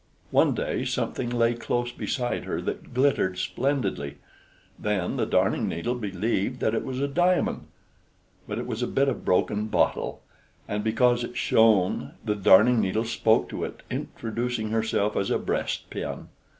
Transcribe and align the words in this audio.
One 0.31 0.55
day 0.55 0.83
something 0.83 1.29
lay 1.29 1.53
close 1.53 1.91
beside 1.91 2.45
her 2.45 2.59
that 2.63 2.91
glittered 2.91 3.37
splendidly; 3.37 4.17
then 4.79 5.15
the 5.17 5.27
Darning 5.27 5.67
needle 5.69 5.93
believed 5.93 6.59
that 6.59 6.73
it 6.73 6.83
was 6.83 6.99
a 6.99 7.07
diamond; 7.07 7.67
but 8.47 8.57
it 8.57 8.65
was 8.65 8.81
a 8.81 8.87
bit 8.87 9.09
of 9.09 9.23
broken 9.23 9.67
bottle; 9.67 10.23
and 10.67 10.83
because 10.83 11.23
it 11.23 11.37
shone 11.37 12.13
the 12.25 12.33
Darning 12.33 12.79
needle 12.79 13.05
spoke 13.05 13.47
to 13.49 13.63
it, 13.63 13.83
introducing 13.91 14.71
herself 14.71 15.15
as 15.15 15.29
a 15.29 15.37
breastpin. 15.37 16.29